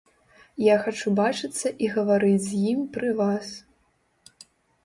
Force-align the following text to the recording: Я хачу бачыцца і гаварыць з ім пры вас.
Я 0.73 0.77
хачу 0.85 1.11
бачыцца 1.19 1.67
і 1.87 1.89
гаварыць 1.97 2.41
з 2.47 2.51
ім 2.71 2.81
пры 2.97 3.13
вас. 3.21 3.47